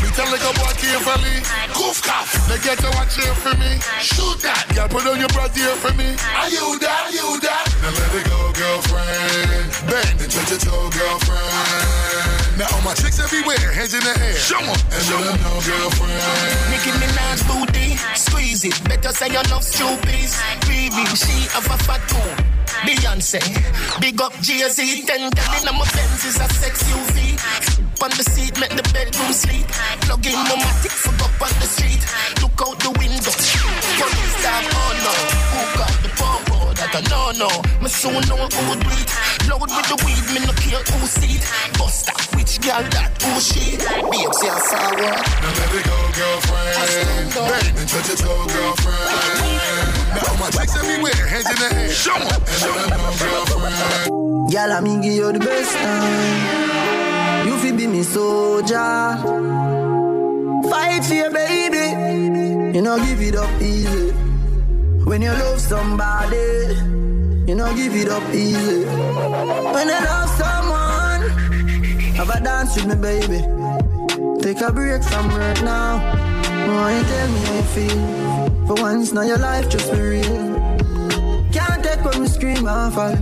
me 0.03 0.10
tell 0.13 0.29
the 0.29 0.51
boy 0.58 0.74
carefully. 0.77 1.41
Goof 1.74 2.01
cough, 2.06 2.29
they 2.48 2.60
get 2.62 2.77
to 2.79 2.89
watch 2.98 3.17
here 3.17 3.34
for 3.34 3.56
me. 3.58 3.82
Shoot 4.00 4.38
that, 4.46 4.70
girl, 4.75 4.88
put 4.88 5.08
on 5.08 5.20
your 5.20 5.29
bra 5.29 5.50
here 5.50 5.75
for 5.82 5.94
me. 5.98 6.13
Are 6.38 6.50
you 6.50 6.77
that? 6.79 7.10
Are 7.10 7.12
You 7.12 7.39
that? 7.41 7.65
Now 7.82 7.91
let 7.98 8.13
it 8.13 8.25
go, 8.29 8.53
girlfriend. 8.53 9.70
Bend 9.89 10.22
and 10.22 10.32
touch 10.32 10.50
your 10.51 10.60
toe, 10.60 10.89
girlfriend. 10.94 12.47
Now 12.58 12.66
all 12.74 12.82
my 12.82 12.94
chicks 12.96 13.20
everywhere, 13.20 13.72
hands 13.72 13.94
in 13.94 14.02
the 14.02 14.18
air. 14.18 14.34
Show 14.34 14.58
'em 14.58 14.70
and 14.74 15.10
let 15.10 15.28
'em 15.30 15.42
know, 15.44 15.62
girlfriend. 15.62 16.72
Nicki 16.72 16.92
Minaj 16.98 17.46
booty, 17.46 18.00
squeeze 18.16 18.64
it. 18.64 18.74
Better 18.90 19.14
say 19.14 19.28
you 19.30 19.44
love 19.52 19.64
stupid. 19.64 20.30
Baby, 20.66 21.06
she 21.22 21.36
have 21.54 21.70
a 21.70 21.78
fat 21.86 22.02
tone. 22.10 22.38
Beyonce, 22.86 23.42
big 24.02 24.20
up 24.22 24.34
Jay-Z. 24.42 25.06
Ten 25.06 25.30
telling 25.30 25.68
I'm 25.70 25.82
a 25.82 25.86
Benz 25.94 26.26
is 26.26 26.38
a 26.40 26.48
sex 26.60 26.82
UV. 26.90 27.38
On 28.02 28.10
the 28.10 28.24
seat, 28.24 28.58
make 28.60 28.76
the 28.76 28.84
bedroom 28.94 29.34
sleep. 29.34 29.68
Plug 30.02 30.26
in 30.26 30.40
my 30.50 30.56
matic, 30.64 30.92
fuck 31.04 31.22
up 31.26 31.42
on 31.42 31.54
the 31.60 31.68
street. 31.68 32.02
Look 32.42 32.60
out 32.66 32.80
the 32.80 32.90
window. 32.98 33.34
Police 34.02 34.36
stop, 34.40 34.64
oh 34.82 34.94
no. 35.06 35.14
Who 35.54 35.62
got 35.78 35.94
the 36.02 36.10
pump? 36.20 36.50
Oh, 36.54 36.74
that 36.74 36.96
a 36.96 37.02
no 37.10 37.32
no. 37.38 37.50
Me 37.82 37.90
soon 37.90 38.22
know 38.30 38.50
who 38.50 38.76
do 38.82 38.90
it. 38.98 39.10
Load 39.48 39.62
with 39.62 39.88
the 39.88 39.96
weed, 40.04 40.25
me 40.34 40.39
no 40.46 40.51
care 40.60 40.84
who 40.84 41.08
see 41.08 41.36
it. 41.39 41.44
Bust 41.80 42.10
up, 42.10 42.20
which 42.36 42.60
girl 42.60 42.84
that 42.84 43.16
who 43.24 43.39
she? 43.39 43.77
Babes, 43.80 44.39
yeah, 44.44 44.60
sour. 44.60 44.92
Now 44.92 45.51
let 45.56 45.72
it 45.72 45.84
go, 45.88 45.98
girlfriend. 46.20 47.32
Bend 47.32 47.80
and 47.80 47.88
touch 47.88 48.08
your 48.12 48.18
toe, 48.18 48.44
girlfriend. 48.51 49.08
Now 50.12 50.27
all 50.27 50.38
my 50.38 50.50
chicks 50.51 50.75
everywhere, 50.75 51.27
hands 51.32 51.50
in 51.50 51.58
the 51.63 51.70
air. 51.80 51.89
Show 51.89 52.16
'em 52.16 52.27
and 52.27 52.60
let 52.68 52.92
'em 52.92 53.00
know, 53.00 53.13
girlfriend. 53.24 54.51
Girl, 54.51 54.72
I 54.74 54.80
me 54.82 54.94
give 55.04 55.13
you 55.13 55.32
the 55.32 55.39
best 55.39 55.72
time. 55.72 57.48
You 57.48 57.56
fi 57.62 57.72
be 57.72 57.88
me 57.88 58.04
soldier. 58.04 59.18
Fight 60.70 61.06
for 61.06 61.13
your 61.13 61.32
baby. 61.32 61.86
You 62.75 62.82
know, 62.82 62.98
give 63.00 63.22
it 63.22 63.36
up 63.36 63.50
easy. 63.62 64.12
When 65.06 65.22
you 65.22 65.32
love 65.32 65.62
somebody, 65.62 66.75
you 67.48 67.56
know, 67.56 67.74
give 67.75 67.96
it 67.96 68.10
up 68.10 68.24
easy. 68.34 68.84
When 68.84 69.88
I 69.89 70.00
love 70.04 70.30
someone, 70.44 71.30
have 72.16 72.30
a 72.30 72.44
dance 72.44 72.75
with 72.75 72.88
me, 72.88 72.96
baby. 72.96 73.39
Take 74.44 74.60
a 74.62 74.72
break 74.72 75.01
from 75.04 75.30
right 75.30 75.63
now. 75.63 75.98
Why 76.68 76.98
you 76.98 77.04
tell 77.06 77.27
me 77.32 77.39
how 77.39 77.56
you 77.56 77.63
feel? 77.63 78.68
For 78.68 78.82
once, 78.84 79.13
now 79.13 79.22
your 79.22 79.38
life 79.38 79.70
just 79.70 79.89
be 79.94 80.00
real. 80.00 81.48
Can't 81.54 81.82
take 81.82 82.04
when 82.04 82.20
we 82.20 82.27
scream 82.27 82.68
and 82.68 82.94
fall. 82.94 83.16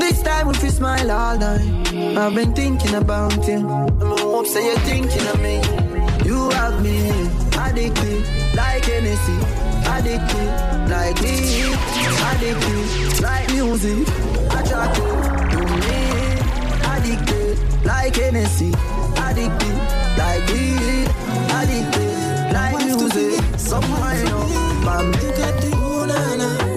This 0.00 0.22
time 0.22 0.50
if 0.50 0.62
you 0.62 0.70
smile 0.70 1.10
all 1.10 1.38
night. 1.38 1.62
I've 2.18 2.34
been 2.34 2.52
thinking 2.54 2.94
about 2.94 3.48
you. 3.48 3.66
I'm 3.66 4.18
hope 4.18 4.46
say 4.46 4.66
you're 4.66 4.78
thinking 4.80 5.26
of 5.28 5.40
me. 5.40 5.56
You 6.28 6.50
have 6.50 6.82
me 6.82 7.08
addicted 7.56 8.22
like 8.54 8.84
Hennessy. 8.84 9.38
Addicted 9.88 10.90
like 10.90 11.18
weed. 11.22 11.75
Addicted 12.30 13.20
like 13.22 13.48
music. 13.52 14.08
Attracted 14.58 15.12
to 15.52 15.58
me. 15.82 15.98
Addicted 16.92 17.84
like 17.84 18.16
Hennessy. 18.16 18.72
Addicted 19.26 19.78
like 20.18 20.42
weed. 20.50 21.08
Addicted 21.58 22.52
like 22.52 22.78
music. 22.86 23.42
Somehow 23.58 24.12
you 24.16 24.24
know, 24.24 24.44
the 25.60 25.70
ooh, 25.74 26.06
na, 26.06 26.36
na. 26.36 26.76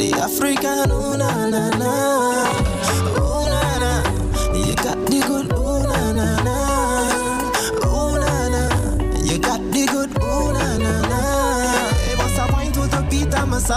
The 0.00 0.12
African, 0.14 0.90
oh 0.90 1.14
na 1.16 1.48
na 1.50 1.68
na, 1.76 2.19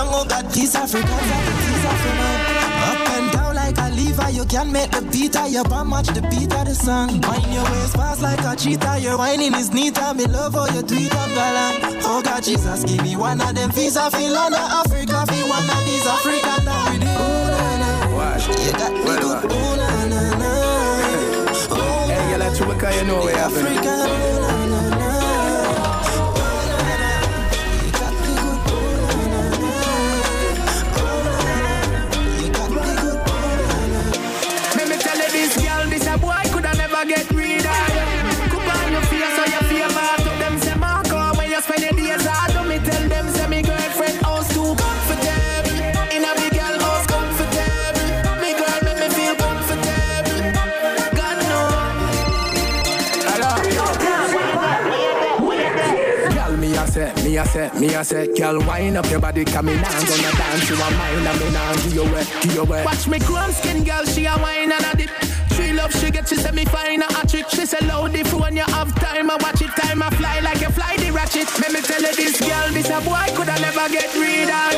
beat? 0.09 0.25
I'm 0.25 0.25
a 0.25 0.25
song, 0.25 0.25
oh 0.25 0.25
God, 0.25 0.51
these 0.51 0.75
Africans 0.75 1.21
these 1.67 1.85
African. 1.85 2.41
Up 2.83 3.09
and 3.09 3.31
down 3.31 3.55
like 3.55 3.77
a 3.77 3.89
lever, 3.95 4.29
you 4.31 4.45
can 4.45 4.71
make 4.71 4.91
the 4.91 5.01
beat 5.11 5.35
of 5.35 5.49
your 5.51 5.63
bum 5.63 5.89
match 5.89 6.07
the 6.07 6.21
beat 6.21 6.53
of 6.53 6.65
the 6.65 6.75
song. 6.75 7.09
Wind 7.21 7.53
your 7.53 7.63
waist 7.63 7.93
fast 7.95 8.21
like 8.21 8.39
a 8.43 8.55
cheetah, 8.55 8.99
your 8.99 9.17
whining 9.17 9.53
is 9.55 9.71
neater. 9.73 10.13
Me 10.13 10.25
love 10.25 10.53
how 10.53 10.67
you 10.67 10.81
do 10.83 10.95
it 10.95 11.13
up 11.13 11.29
galant. 11.29 12.03
Oh 12.05 12.21
God, 12.23 12.43
Jesus, 12.43 12.83
give 12.83 13.03
me 13.03 13.15
one 13.15 13.41
of 13.41 13.55
them 13.55 13.71
visa, 13.71 14.09
feel 14.11 14.37
on 14.37 14.53
Africa, 14.53 15.25
feel 15.27 15.47
one 15.49 15.69
of 15.69 15.85
these 15.85 16.05
African 16.05 16.65
down 16.65 16.93
with 16.93 17.03
it. 17.03 17.17
Oh 17.17 17.47
na 17.53 17.77
na, 17.79 18.37
you 18.37 18.71
got 18.73 18.93
me 18.93 19.03
good. 19.03 19.51
Oh 19.51 19.75
na 19.75 20.05
na 20.05 20.21
na, 20.37 20.51
oh 21.71 22.07
Hey, 22.07 22.31
you 22.31 22.37
like 22.37 22.53
Chewbacca, 22.53 22.99
you 22.99 23.07
know 23.07 23.23
where 23.23 23.37
Africa. 23.37 24.42
Say, 56.85 57.13
me 57.23 57.37
I 57.37 57.43
say, 57.45 57.69
me 57.79 57.95
I 57.95 58.03
say, 58.03 58.27
girl, 58.35 58.59
wind 58.59 58.97
up 58.97 59.09
your 59.09 59.19
body, 59.19 59.45
come 59.45 59.69
in 59.69 59.77
and 59.77 60.07
gonna 60.07 60.31
dance. 60.37 60.69
You 60.69 60.75
a 60.75 60.91
mine 60.91 61.27
and 61.27 61.39
me 61.39 61.51
now 61.51 61.73
give 61.75 61.93
you 61.93 62.03
way, 62.05 62.25
give 62.41 62.55
you. 62.55 62.65
Watch 62.65 63.07
me 63.07 63.19
chrome 63.19 63.51
skin 63.51 63.83
girl, 63.83 64.05
she 64.05 64.25
a 64.25 64.35
wine 64.37 64.71
and 64.71 64.85
a 64.85 64.95
dip. 64.97 65.09
She 65.55 65.71
love 65.71 65.93
she 65.93 66.09
get, 66.09 66.27
she 66.27 66.35
say 66.35 66.51
me 66.51 66.65
find 66.65 67.03
a 67.03 67.27
trick. 67.27 67.47
She 67.49 67.65
say 67.65 67.85
loud 67.85 68.15
if 68.15 68.33
when 68.33 68.55
you 68.57 68.63
have 68.63 68.93
time, 68.95 69.29
I 69.29 69.37
watch 69.37 69.61
it 69.61 69.69
time 69.77 70.01
I 70.01 70.09
fly 70.11 70.39
like 70.39 70.61
a 70.61 70.71
fly 70.71 70.97
the 70.97 71.11
ratchet. 71.11 71.47
Let 71.59 71.71
me 71.71 71.81
tell 71.81 72.01
you 72.01 72.15
this 72.15 72.39
girl, 72.41 72.69
this 72.73 72.89
a 72.89 72.99
boy 73.01 73.27
coulda 73.35 73.55
never 73.61 73.87
get 73.89 74.09
rid 74.15 74.49
of. 74.49 74.73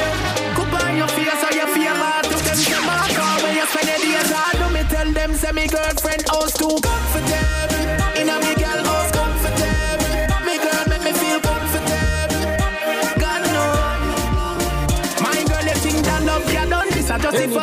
Cup 0.55 0.73
on 0.83 0.97
your 0.97 1.07
face 1.07 1.43
or 1.43 1.53
your 1.55 1.67
favor 1.71 2.15
to 2.27 2.37
them 2.43 2.57
say 2.59 2.85
mark 2.85 3.17
out 3.17 3.41
when 3.41 3.55
you 3.55 3.65
spend 3.67 3.87
your 3.87 3.99
days 4.03 4.31
hard. 4.31 4.57
Do 4.59 4.73
me 4.73 4.83
tell 4.89 5.11
them 5.11 5.33
say 5.33 5.51
me 5.53 5.67
girlfriend 5.67 6.27
house 6.29 6.53
too 6.53 6.77
comfortable. 6.83 8.04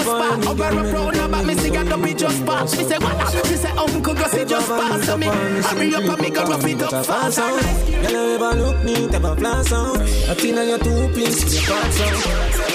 Just 0.02 0.18
first 0.18 0.42
part. 0.42 0.46
Over 0.46 0.64
a 0.64 0.92
round 0.92 1.16
about 1.16 1.44
me, 1.44 1.54
see 1.54 1.70
got 1.70 1.92
up, 1.92 2.06
it 2.06 2.18
just 2.18 2.46
pass. 2.46 2.76
Me 2.76 2.84
say 2.84 2.98
what? 2.98 3.46
She 3.46 3.56
say 3.56 3.70
uncle, 3.70 4.14
go 4.14 4.26
see 4.28 4.44
just 4.44 4.68
pass. 4.68 5.06
So 5.06 5.16
me 5.16 5.26
hurry 5.26 5.94
up 5.94 6.02
and 6.02 6.20
me 6.20 6.30
go 6.30 6.44
rough 6.44 6.64
it 6.64 6.82
up 6.82 7.06
fast. 7.06 7.38
Girl, 7.38 8.10
you 8.10 8.34
ever 8.34 8.54
look 8.54 8.84
neat, 8.84 9.14
ever 9.14 9.36
flash 9.36 9.72
out. 9.72 10.00
A 10.00 10.34
thing 10.34 10.58
on 10.58 10.68
your 10.68 10.78
two 10.78 11.08
piece, 11.14 11.54
your 11.54 11.76
parts 11.76 12.00
out. 12.00 12.72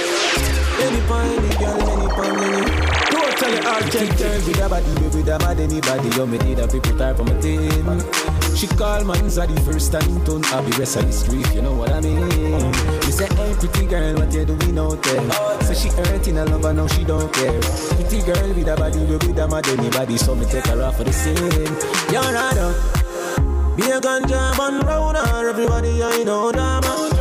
Any 0.79 1.01
point, 1.07 1.59
girl, 1.59 1.81
any 1.89 2.07
point, 2.13 2.37
any. 2.37 2.87
Totally 3.07 3.59
girl 3.61 4.39
with 4.45 4.59
a 4.59 4.69
body, 4.69 4.91
with 5.15 5.27
a 5.27 5.39
mad 5.39 5.59
anybody. 5.59 6.09
You 6.15 6.25
me 6.25 6.37
need 6.39 6.59
a 6.59 6.67
people 6.67 6.97
type 6.97 7.19
on 7.19 7.25
my 7.25 7.41
team. 7.41 8.46
She 8.57 8.65
call 8.65 9.03
man's 9.03 9.35
the 9.35 9.61
first 9.63 9.91
time. 9.91 10.01
I'll 10.51 10.65
be 10.65 10.71
rest 10.77 10.95
of 10.95 11.05
the 11.05 11.11
street, 11.11 11.45
you 11.53 11.61
know 11.61 11.73
what 11.73 11.91
I 11.91 12.01
mean. 12.01 12.17
You 12.17 13.11
say, 13.11 13.27
hey, 13.35 13.53
pretty 13.53 13.85
girl, 13.85 14.15
what 14.15 14.33
you 14.33 14.45
doing 14.45 14.79
out 14.79 15.03
there? 15.03 15.61
So 15.61 15.75
she 15.75 15.89
hurting 15.89 16.39
a 16.39 16.45
lover, 16.45 16.73
now 16.73 16.87
she 16.87 17.03
don't 17.03 17.31
care. 17.31 17.61
Pretty 17.61 18.23
girl 18.23 18.49
with 18.55 18.67
a 18.67 18.75
body, 18.75 18.97
with 19.05 19.37
a 19.37 19.47
mad 19.47 19.67
anybody. 19.67 20.17
So 20.17 20.33
me 20.33 20.45
take 20.45 20.65
her 20.65 20.81
off 20.81 20.97
for 20.97 21.03
the 21.03 21.13
scene. 21.13 21.37
You're 22.09 22.33
right 22.33 22.57
up. 22.57 23.77
Be 23.77 23.91
a 23.91 24.01
ganja 24.01 24.57
man 24.57 24.81
round 24.87 25.17
her, 25.17 25.49
everybody 25.49 26.01
I 26.01 26.23
know 26.23 26.51
drama. 26.51 27.13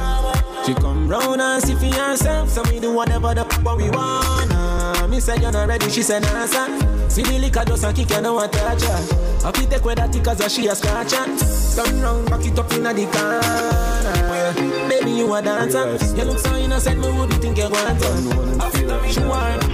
She 0.65 0.73
come 0.73 0.96
round 1.07 1.41
and 1.41 1.63
see 1.63 1.75
for 1.75 1.95
herself, 1.95 2.49
so 2.51 2.63
me 2.65 2.81
do 2.81 2.93
whatever 2.93 3.35
the 3.35 3.45
fuck 3.45 3.77
we 3.77 3.91
wanna. 3.91 5.09
Me 5.09 5.21
said 5.21 5.41
you're 5.41 5.53
not 5.53 5.69
ready, 5.69 5.89
she 5.91 6.03
said 6.03 6.23
nah. 6.23 6.47
See 7.09 7.23
the 7.23 7.39
liquor 7.39 7.65
just 7.65 7.85
a 7.85 7.93
kick, 7.93 8.11
you 8.11 8.21
know 8.21 8.35
what 8.35 8.53
touch 8.53 8.83
her. 8.83 9.47
I 9.47 9.53
fit 9.53 9.71
take 9.71 9.85
with 9.85 9.97
that 9.97 10.25
cause 10.25 10.53
she 10.53 10.67
a 10.67 10.75
scratch 10.75 11.13
her. 11.13 11.27
Turn 11.77 12.01
round, 12.01 12.29
back 12.29 12.45
it 12.45 12.59
up 12.59 12.73
inna 12.73 12.93
the 12.93 13.07
corner. 13.07 14.89
Baby, 14.89 15.11
you 15.13 15.33
a 15.35 15.41
dancer. 15.41 15.97
You 16.17 16.25
look 16.25 16.39
so 16.39 16.55
innocent, 16.57 17.01
me 17.01 17.11
wouldn't 17.13 17.41
think 17.41 17.57
you 17.59 17.71
want 17.71 18.01
to. 18.01 18.07
She 19.11 19.21
want, 19.21 19.73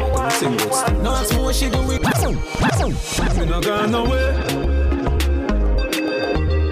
no 1.02 1.12
ask 1.12 1.32
me 1.32 1.42
what 1.42 1.54
she 1.54 1.70
do 1.70 1.80
with. 1.86 2.02
Me 3.38 3.46
no 3.46 3.60
gone 3.60 3.94
away. 3.94 4.36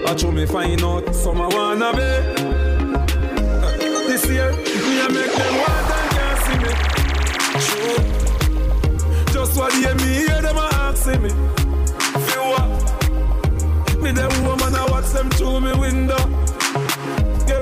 I 0.07 0.17
show 0.17 0.31
me 0.31 0.45
find 0.47 0.83
out 0.83 1.15
some 1.15 1.41
I 1.41 1.47
wanna 1.49 1.93
be. 1.97 2.40
Year, 4.31 4.53
me 4.53 5.01
a 5.01 5.09
make 5.11 5.35
them 5.35 5.55
want 5.59 5.91
and 5.99 6.11
can't 6.15 6.39
see 6.45 6.59
me. 6.63 6.71
True. 7.67 8.01
Just 9.33 9.53
what 9.59 9.73
they 9.73 9.95
me 9.95 10.11
hear 10.21 10.41
them 10.41 10.57
a 10.57 10.69
asking 10.87 11.23
me. 11.23 11.31
Feel 12.27 12.47
what? 12.53 12.69
Me 14.01 14.13
them 14.13 14.33
woman 14.45 14.73
I 14.73 14.87
watch 14.89 15.09
them 15.11 15.31
through 15.31 15.61
me 15.63 15.73
window. 15.73 16.23
Yeah. 17.49 17.59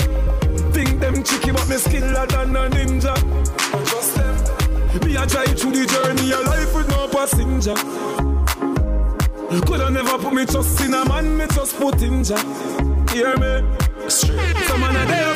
Think 0.73 1.01
them 1.01 1.23
cheeky 1.25 1.53
but 1.53 1.67
me 1.69 1.77
skiller 1.77 2.27
than 2.29 2.55
a 2.55 2.69
ninja. 2.69 3.15
Just 3.89 4.17
them. 4.17 4.37
Me 5.07 5.17
a 5.17 5.27
drive 5.27 5.59
through 5.59 5.73
the 5.73 5.87
journey 5.87 6.33
of 6.33 6.45
life 6.45 6.75
with 6.75 6.89
no 6.91 7.09
passenger. 7.09 7.77
Coulda 9.65 9.91
never 9.91 10.19
put 10.19 10.35
me 10.35 10.45
trust 10.45 10.81
in 10.83 10.93
a 10.93 11.05
man, 11.09 11.35
me 11.35 11.47
just 11.47 11.77
put 11.79 12.03
in 12.03 12.23
ja. 12.23 12.37
Hear 13.11 13.37
me? 13.39 13.65
Straight. 14.11 14.57
Some 14.67 14.81
man 14.81 14.97
a 14.97 15.28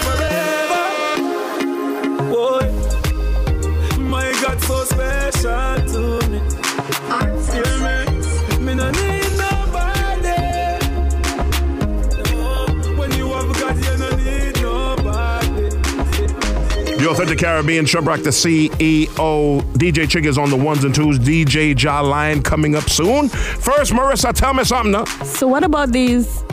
so 4.63 4.85
special 4.85 5.77
to 5.93 6.29
me. 6.29 6.39
Hear 7.53 7.73
me? 7.85 8.65
Me 8.65 8.75
no 8.75 8.91
need 8.91 9.31
nobody. 9.37 10.79
No. 12.33 12.67
When 12.97 13.13
you 13.13 13.27
have 13.33 13.53
God, 13.61 13.77
you 13.77 13.97
no 13.99 14.11
need 14.17 14.63
nobody. 14.63 15.69
The 16.97 17.09
Authentic 17.11 17.39
Caribbean, 17.39 17.85
Shubrack 17.85 18.23
the 18.23 18.31
CEO, 18.31 19.63
DJ 19.75 20.09
Chick 20.09 20.25
is 20.25 20.39
on 20.39 20.51
the 20.51 20.57
ones 20.57 20.85
and 20.85 20.95
twos, 20.95 21.19
DJ 21.19 21.81
Ja 21.81 22.01
Lion 22.01 22.43
coming 22.43 22.75
up 22.77 22.89
soon. 22.89 23.29
First, 23.29 23.93
Marissa, 23.93 24.33
tell 24.33 24.55
me 24.55 24.65
something 24.65 24.93
now. 24.93 25.05
So 25.25 25.49
what 25.49 25.65
about 25.65 25.91
these 25.93 26.45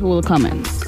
will 0.00 0.22
comments? 0.22 0.82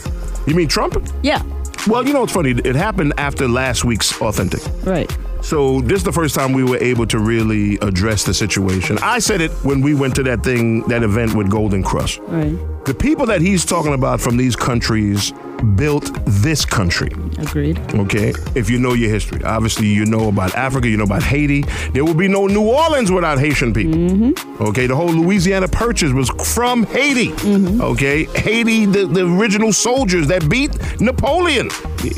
You 0.47 0.55
mean 0.55 0.69
Trump? 0.69 0.97
Yeah, 1.23 1.43
Well, 1.87 2.07
you 2.07 2.13
know 2.13 2.21
what's 2.23 2.33
funny? 2.33 2.51
It 2.51 2.75
happened 2.75 3.15
after 3.19 3.47
last 3.49 3.85
week's 3.85 4.21
Authentic. 4.21 4.61
right. 4.85 5.11
So 5.45 5.83
this 5.83 5.99
is 5.99 6.05
the 6.05 6.13
first 6.13 6.35
time 6.35 6.55
we 6.55 6.65
were 6.65 6.79
able 6.79 7.07
to 7.09 7.19
really 7.19 7.77
address 7.83 8.25
the 8.25 8.33
situation. 8.33 8.99
I 9.03 9.19
said 9.19 9.43
it 9.43 9.51
when 9.63 9.83
we 9.83 9.95
went 9.95 10.15
to 10.17 10.23
that 10.23 10.43
thing, 10.43 10.81
that 10.89 11.03
event 11.03 11.35
with 11.35 11.51
Golden 11.51 11.83
Crush. 11.83 12.19
Right. 12.21 12.57
The 12.85 12.95
people 12.95 13.25
that 13.27 13.41
he's 13.41 13.65
talking 13.65 13.95
about 13.95 14.21
from 14.21 14.37
these 14.37 14.55
countries 14.55 15.33
built 15.77 16.11
this 16.27 16.67
country. 16.67 17.09
Agreed. 17.39 17.79
Okay, 17.95 18.35
if 18.55 18.69
you 18.69 18.79
know 18.79 18.93
your 18.93 19.11
history, 19.11 19.43
obviously 19.43 19.87
you 19.87 20.05
know 20.05 20.29
about 20.29 20.55
Africa, 20.55 20.87
you 20.87 20.99
know 20.99 21.05
about 21.05 21.23
Haiti. 21.23 21.63
There 21.93 22.05
would 22.05 22.19
be 22.19 22.29
no 22.29 22.47
New 22.47 22.69
Orleans 22.69 23.11
without 23.11 23.39
Haitian 23.39 23.73
people. 23.73 23.95
Mm-hmm. 23.95 24.63
Okay, 24.63 24.87
the 24.87 24.95
whole 24.95 25.09
Louisiana 25.09 25.67
Purchase 25.67 26.13
was 26.13 26.29
from 26.55 26.85
Haiti. 26.85 27.29
Mm-hmm. 27.29 27.81
Okay, 27.81 28.25
Haiti, 28.25 28.85
the, 28.85 29.07
the 29.07 29.27
original 29.27 29.73
soldiers 29.73 30.27
that 30.29 30.49
beat 30.51 30.71
Napoleon. 31.01 31.71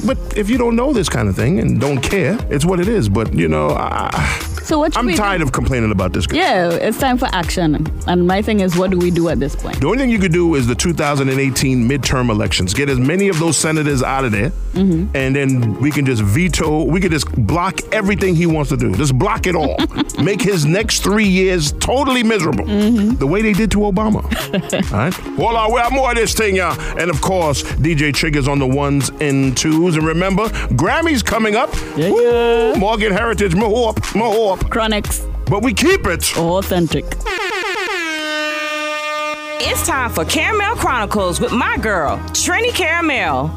But 0.04 0.18
if 0.36 0.50
you 0.50 0.58
don't 0.58 0.74
know 0.74 0.92
this 0.92 1.08
kind 1.08 1.28
of 1.28 1.36
thing 1.36 1.60
and 1.60 1.80
don't 1.80 2.00
care, 2.00 2.36
it's 2.50 2.64
what 2.64 2.80
it 2.80 2.88
is. 2.88 3.08
But 3.08 3.32
you 3.32 3.46
know, 3.46 3.68
I, 3.68 4.10
So 4.66 4.80
what 4.80 4.96
I'm 4.96 5.08
tired 5.10 5.42
of 5.42 5.52
complaining 5.52 5.92
about 5.92 6.12
this. 6.12 6.26
guy. 6.26 6.38
Yeah, 6.38 6.70
it's 6.70 6.98
time 6.98 7.18
for 7.18 7.26
action. 7.26 7.86
And 8.08 8.26
my 8.26 8.42
thing 8.42 8.58
is, 8.58 8.76
what 8.76 8.90
do 8.90 8.98
we 8.98 9.12
do 9.12 9.28
at 9.28 9.38
this 9.38 9.54
point? 9.54 9.80
The 9.80 9.86
only 9.86 9.98
thing 9.98 10.10
you 10.10 10.18
could 10.18 10.32
do 10.32 10.56
is 10.56 10.66
the 10.66 10.74
2018 10.74 11.88
midterm 11.88 12.30
elections. 12.30 12.74
Get 12.74 12.88
as 12.88 12.98
many 12.98 13.28
of 13.28 13.38
those 13.38 13.56
senators 13.56 14.02
out 14.02 14.24
of 14.24 14.32
there, 14.32 14.50
mm-hmm. 14.72 15.16
and 15.16 15.36
then 15.36 15.80
we 15.80 15.92
can 15.92 16.04
just 16.04 16.20
veto. 16.20 16.82
We 16.82 17.00
can 17.00 17.12
just 17.12 17.30
block 17.46 17.78
everything 17.92 18.34
he 18.34 18.46
wants 18.46 18.70
to 18.70 18.76
do. 18.76 18.92
Just 18.96 19.16
block 19.16 19.46
it 19.46 19.54
all. 19.54 19.76
Make 20.20 20.42
his 20.42 20.66
next 20.66 21.04
three 21.04 21.28
years 21.28 21.70
totally 21.70 22.24
miserable, 22.24 22.64
mm-hmm. 22.64 23.14
the 23.14 23.26
way 23.26 23.42
they 23.42 23.52
did 23.52 23.70
to 23.70 23.78
Obama. 23.78 24.24
all 24.92 24.98
right. 24.98 25.14
Hold 25.14 25.54
on, 25.54 25.72
we 25.72 25.78
have 25.78 25.92
more 25.92 26.10
of 26.10 26.16
this 26.16 26.34
thing, 26.34 26.56
y'all. 26.56 26.76
And 26.98 27.08
of 27.08 27.20
course, 27.20 27.62
DJ 27.62 28.12
Triggers 28.12 28.48
on 28.48 28.58
the 28.58 28.66
ones 28.66 29.12
and 29.20 29.56
twos. 29.56 29.94
And 29.94 30.04
remember, 30.04 30.48
Grammys 30.74 31.24
coming 31.24 31.54
up. 31.54 31.72
Yeah, 31.96 32.10
Woo! 32.10 32.74
Morgan 32.74 33.12
Heritage, 33.12 33.52
Mahorp, 33.52 33.94
Mahorp. 34.12 34.55
Chronixx. 34.64 35.22
But 35.46 35.62
we 35.62 35.72
keep 35.72 36.06
it 36.06 36.36
authentic. 36.36 37.04
It's 39.58 39.86
time 39.86 40.10
for 40.10 40.24
Caramel 40.24 40.76
Chronicles 40.76 41.40
with 41.40 41.52
my 41.52 41.76
girl, 41.78 42.18
Trini 42.30 42.72
Caramel. 42.72 43.50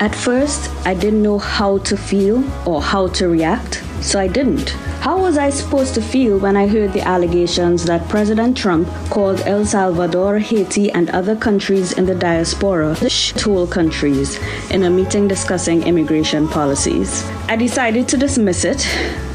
At 0.00 0.14
first, 0.14 0.70
I 0.86 0.94
didn't 0.94 1.22
know 1.22 1.38
how 1.38 1.78
to 1.78 1.96
feel 1.96 2.44
or 2.66 2.82
how 2.82 3.08
to 3.08 3.28
react, 3.28 3.82
so 4.00 4.18
I 4.18 4.28
didn't. 4.28 4.70
How 5.00 5.18
was 5.18 5.38
I 5.38 5.50
supposed 5.50 5.94
to 5.94 6.02
feel 6.02 6.38
when 6.38 6.56
I 6.56 6.66
heard 6.66 6.92
the 6.92 7.06
allegations 7.06 7.84
that 7.84 8.08
President 8.08 8.56
Trump 8.56 8.88
called 9.08 9.40
El 9.42 9.64
Salvador, 9.64 10.38
Haiti, 10.38 10.90
and 10.90 11.08
other 11.10 11.36
countries 11.36 11.92
in 11.92 12.06
the 12.06 12.14
diaspora 12.14 12.94
the 12.94 13.06
shithole 13.06 13.70
countries 13.70 14.38
in 14.70 14.82
a 14.82 14.90
meeting 14.90 15.28
discussing 15.28 15.82
immigration 15.84 16.48
policies? 16.48 17.24
I 17.48 17.56
decided 17.56 18.08
to 18.08 18.16
dismiss 18.16 18.64
it 18.64 18.86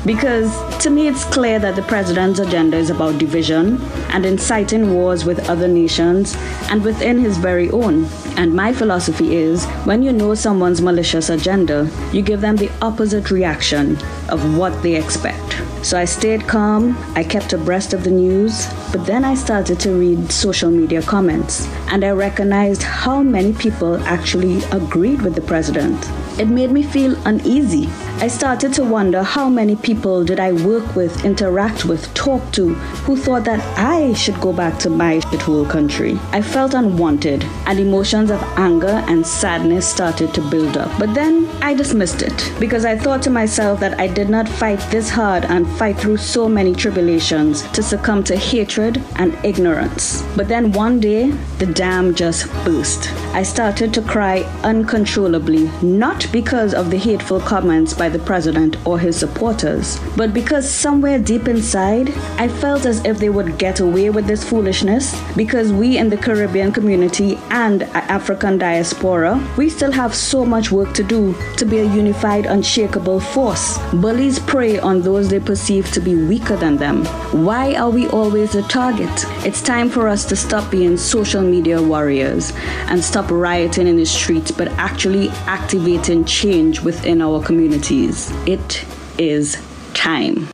because 0.06 0.50
to 0.84 0.90
me 0.90 1.08
it's 1.08 1.26
clear 1.26 1.60
that 1.60 1.76
the 1.76 1.82
president's 1.84 2.40
agenda 2.40 2.78
is 2.78 2.90
about 2.90 3.20
division 3.20 3.80
and 4.10 4.26
inciting 4.26 4.94
wars 4.94 5.26
with 5.26 5.48
other 5.50 5.68
nations 5.68 6.36
and 6.70 6.84
within 6.84 7.20
his 7.20 7.38
very 7.38 7.70
own. 7.70 8.06
And 8.38 8.54
my 8.54 8.74
philosophy 8.74 9.36
is 9.36 9.66
when 9.86 10.02
you 10.02 10.12
know 10.12 10.34
someone's 10.34 10.82
malicious 10.82 11.30
agenda, 11.30 11.90
you 12.12 12.22
give 12.22 12.42
them 12.42 12.56
the 12.56 12.72
opposite 12.82 13.30
reaction 13.30 13.98
of 14.30 14.58
what 14.58 14.82
they 14.82 14.96
expect. 14.96 15.62
So 15.84 16.00
I 16.00 16.06
stayed 16.06 16.48
calm, 16.48 16.96
I 17.16 17.24
kept 17.24 17.54
abreast 17.54 17.94
of 17.94 18.04
the 18.04 18.12
news, 18.12 18.68
but 18.92 19.06
then 19.06 19.26
I 19.26 19.36
started 19.36 19.80
to 19.82 19.92
read 19.92 20.32
social 20.32 20.70
media 20.70 21.02
comments 21.02 21.68
and 21.88 22.04
I 22.04 22.12
recognized 22.12 22.84
how 22.84 23.22
many 23.22 23.54
people 23.54 23.98
actually 24.04 24.64
agreed 24.72 25.22
with 25.22 25.36
the 25.36 25.42
president. 25.42 26.00
It 26.42 26.48
made 26.48 26.72
me 26.72 26.82
feel 26.82 27.16
uneasy. 27.28 27.88
I 28.20 28.28
started 28.28 28.74
to 28.74 28.84
wonder 28.84 29.22
how 29.22 29.48
many 29.48 29.76
people 29.76 30.26
did 30.26 30.40
I 30.40 30.54
work 30.54 30.96
with, 30.96 31.24
interact 31.24 31.86
with, 31.86 32.12
talk 32.16 32.52
to, 32.54 32.74
who 33.06 33.16
thought 33.16 33.44
that 33.44 33.62
I 33.78 34.14
should 34.14 34.42
go 34.42 34.52
back 34.52 34.80
to 34.80 34.90
my 34.90 35.20
shithole 35.20 35.70
country. 35.70 36.20
I 36.32 36.42
felt 36.42 36.74
unwanted, 36.74 37.44
and 37.68 37.80
emotions 37.80 38.32
of 38.32 38.42
anger 38.58 39.04
and 39.08 39.26
sadness 39.26 39.88
started 39.88 40.34
to 40.34 40.50
build 40.50 40.78
up. 40.78 40.90
But 40.98 41.14
then 41.14 41.48
I 41.62 41.76
dismissed 41.76 42.24
it 42.24 42.52
because 42.60 42.86
I 42.86 42.98
thought 42.98 43.22
to 43.22 43.30
myself 43.30 43.80
that 43.82 44.00
I 44.00 44.08
did 44.08 44.28
not 44.28 44.50
fight 44.50 44.80
this 44.90 45.12
hard 45.12 45.46
and 45.46 45.70
fight 45.78 46.00
through 46.00 46.18
so 46.18 46.50
many 46.50 46.74
tribulations 46.74 47.62
to 47.74 47.84
succumb 47.84 48.24
to 48.24 48.36
hatred 48.36 49.00
and 49.18 49.38
ignorance. 49.46 50.24
But 50.36 50.48
then 50.48 50.72
one 50.72 51.00
day, 51.00 51.30
the 51.60 51.68
dam 51.68 52.16
just 52.16 52.52
burst. 52.66 53.12
I 53.34 53.44
started 53.44 53.94
to 53.94 54.02
cry 54.02 54.40
uncontrollably, 54.64 55.72
not 55.82 56.28
because 56.34 56.74
of 56.74 56.92
the 56.92 56.98
hateful 56.98 57.40
comments 57.40 57.94
by 57.94 58.10
the 58.10 58.20
president 58.20 58.76
or 58.86 59.00
his 59.00 59.16
supporters, 59.16 59.98
but 60.18 60.34
because 60.34 60.70
somewhere 60.70 61.18
deep 61.18 61.48
inside, 61.48 62.10
I 62.38 62.50
felt 62.50 62.86
as 62.86 63.04
if 63.06 63.20
they 63.20 63.30
would 63.30 63.58
get 63.58 63.80
away 63.80 64.10
with 64.10 64.28
this 64.28 64.44
foolishness 64.44 65.16
because 65.38 65.72
we 65.72 65.98
in 65.98 66.10
the 66.10 66.18
Caribbean 66.18 66.74
community 66.74 67.38
and 67.50 67.84
African 67.84 68.58
diaspora, 68.58 69.42
we 69.58 69.70
still 69.70 69.94
have 69.94 70.14
so 70.14 70.46
much 70.46 70.70
work 70.70 70.94
to 70.96 71.04
do 71.04 71.34
to 71.56 71.64
be 71.64 71.80
a 71.80 71.86
unified, 71.86 72.46
unshakable 72.46 73.22
force. 73.22 73.78
Bullies 73.94 74.40
prey 74.40 74.78
on 74.78 75.02
those 75.02 75.30
they 75.30 75.40
perceive 75.40 75.90
to 75.94 76.02
be 76.02 76.16
weaker 76.16 76.58
than 76.58 76.76
them. 76.76 77.06
Why 77.46 77.76
are 77.76 77.90
we 77.90 78.08
always 78.10 78.56
a 78.56 78.62
target? 78.64 79.10
It's 79.46 79.62
time 79.62 79.90
for 79.90 80.10
us 80.10 80.26
to 80.26 80.36
stop 80.36 80.70
being 80.70 80.98
social 80.98 81.42
media 81.42 81.82
warriors 81.82 82.52
and 82.90 83.02
stop 83.22 83.32
rioting 83.32 83.88
in 83.88 83.98
the 83.98 84.06
streets, 84.06 84.50
but 84.52 84.68
actually 84.70 85.30
activating 85.46 86.26
change 86.26 86.82
within 86.82 87.22
our 87.22 87.42
communities. 87.44 88.32
It 88.48 88.84
is 89.20 89.62
time. 89.94 90.51